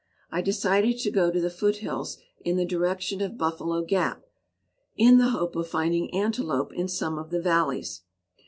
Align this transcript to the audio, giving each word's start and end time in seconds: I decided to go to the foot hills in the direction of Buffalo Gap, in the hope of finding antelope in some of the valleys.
I 0.31 0.41
decided 0.41 0.97
to 0.97 1.11
go 1.11 1.29
to 1.29 1.39
the 1.39 1.51
foot 1.51 1.75
hills 1.75 2.17
in 2.43 2.57
the 2.57 2.65
direction 2.65 3.21
of 3.21 3.37
Buffalo 3.37 3.83
Gap, 3.83 4.23
in 4.97 5.19
the 5.19 5.29
hope 5.29 5.55
of 5.55 5.67
finding 5.67 6.11
antelope 6.11 6.73
in 6.73 6.87
some 6.87 7.19
of 7.19 7.29
the 7.29 7.39
valleys. 7.39 8.01